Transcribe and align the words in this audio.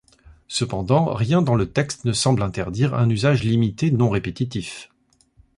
Cependant, 0.47 1.13
rien 1.13 1.43
dans 1.43 1.53
le 1.53 1.71
texte 1.71 2.05
ne 2.05 2.11
semble 2.11 2.41
interdire 2.41 2.95
un 2.95 3.07
usage 3.11 3.43
limité 3.43 3.91
non 3.91 4.09
répétitif. 4.09 4.89